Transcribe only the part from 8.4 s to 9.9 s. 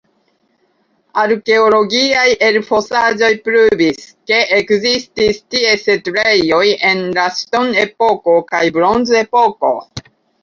kaj bronzepoko.